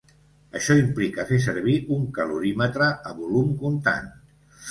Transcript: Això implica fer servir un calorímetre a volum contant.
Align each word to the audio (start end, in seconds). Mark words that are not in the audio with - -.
Això 0.59 0.77
implica 0.77 1.25
fer 1.31 1.37
servir 1.43 1.75
un 1.97 2.07
calorímetre 2.17 2.89
a 3.09 3.13
volum 3.21 3.55
contant. 3.65 4.09